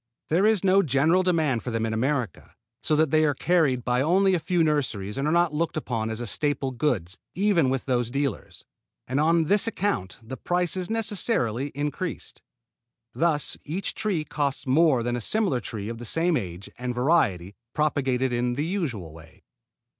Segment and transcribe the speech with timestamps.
[0.29, 4.01] There is no general demand for them in America, so that they are carried by
[4.01, 8.09] only a few nurseries and are not looked upon as staple goods even with those
[8.09, 8.65] dealers;
[9.07, 12.41] and on this account the price is necessarily increased.
[13.13, 17.53] Thus each tree costs more than a similar tree of the same age and variety
[17.75, 19.43] propagated in the usual way.